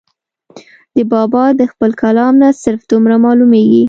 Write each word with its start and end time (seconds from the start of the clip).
د 0.95 0.97
بابا 1.11 1.45
د 1.59 1.61
خپل 1.71 1.91
کلام 2.01 2.33
نه 2.41 2.49
صرف 2.63 2.81
دومره 2.91 3.15
معلوميږي 3.23 3.79